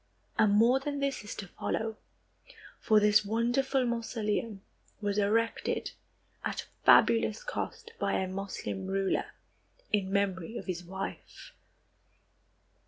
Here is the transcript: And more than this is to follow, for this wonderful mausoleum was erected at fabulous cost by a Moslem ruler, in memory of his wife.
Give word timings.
And 0.39 0.53
more 0.53 0.79
than 0.79 0.99
this 0.99 1.23
is 1.23 1.35
to 1.35 1.47
follow, 1.47 1.95
for 2.79 2.99
this 2.99 3.23
wonderful 3.23 3.85
mausoleum 3.85 4.63
was 4.99 5.19
erected 5.19 5.91
at 6.43 6.65
fabulous 6.83 7.43
cost 7.43 7.91
by 7.99 8.13
a 8.13 8.27
Moslem 8.27 8.87
ruler, 8.87 9.25
in 9.93 10.11
memory 10.11 10.57
of 10.57 10.65
his 10.65 10.83
wife. 10.83 11.51